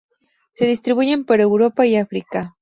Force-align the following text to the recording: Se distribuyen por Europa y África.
Se 0.53 0.65
distribuyen 0.65 1.25
por 1.25 1.41
Europa 1.41 1.85
y 1.85 1.95
África. 1.95 2.55